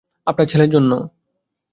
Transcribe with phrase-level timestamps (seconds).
[0.27, 0.91] আপনার ছেলের জন্য?